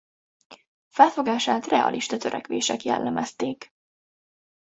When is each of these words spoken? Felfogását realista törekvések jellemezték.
Felfogását 0.89 1.65
realista 1.67 2.17
törekvések 2.17 2.83
jellemezték. 2.83 3.73